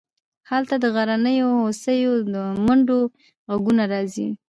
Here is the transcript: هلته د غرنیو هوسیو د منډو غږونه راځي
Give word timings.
هلته 0.49 0.75
د 0.79 0.85
غرنیو 0.95 1.49
هوسیو 1.63 2.13
د 2.33 2.35
منډو 2.65 2.99
غږونه 3.51 3.83
راځي 3.93 4.27